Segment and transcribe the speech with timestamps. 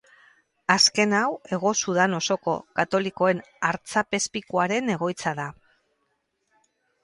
[0.75, 5.49] Azken hau Hego Sudan osoko katolikoen artzapezpikuaren egoitza da.